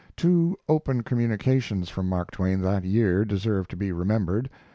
Two 0.15 0.57
open 0.67 1.03
communications 1.03 1.91
from 1.91 2.09
Mark 2.09 2.31
Twain 2.31 2.61
that 2.61 2.83
year 2.83 3.23
deserve 3.23 3.67
to 3.67 3.77
be 3.77 3.91
remembered. 3.91 4.49